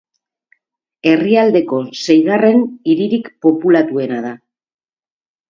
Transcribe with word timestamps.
Herrialdeko 1.11 1.81
seigarren 2.05 2.65
hiririk 2.93 3.31
populatuena 3.47 4.25
da. 4.27 4.35